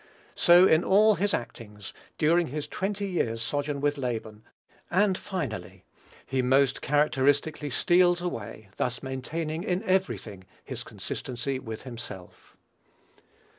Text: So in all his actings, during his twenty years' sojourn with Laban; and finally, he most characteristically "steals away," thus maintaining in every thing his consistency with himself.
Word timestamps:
So 0.33 0.65
in 0.67 0.83
all 0.83 1.13
his 1.13 1.31
actings, 1.31 1.93
during 2.17 2.47
his 2.47 2.65
twenty 2.65 3.05
years' 3.05 3.43
sojourn 3.43 3.81
with 3.81 3.99
Laban; 3.99 4.43
and 4.89 5.15
finally, 5.15 5.85
he 6.25 6.41
most 6.41 6.81
characteristically 6.81 7.69
"steals 7.69 8.19
away," 8.19 8.69
thus 8.77 9.03
maintaining 9.03 9.61
in 9.61 9.83
every 9.83 10.17
thing 10.17 10.45
his 10.63 10.83
consistency 10.83 11.59
with 11.59 11.83
himself. 11.83 12.57